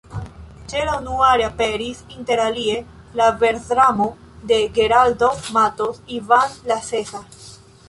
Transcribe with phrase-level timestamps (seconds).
[0.71, 2.79] Ĉe la unua reaperis interalie
[3.21, 4.09] la versdramo
[4.53, 7.25] de Geraldo Mattos, Ivan la Sesa.